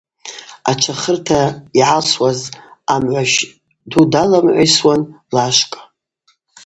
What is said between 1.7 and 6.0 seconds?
йгӏалсуаз амгӏващ ду далагӏамгӏвайсуан лашвкӏ.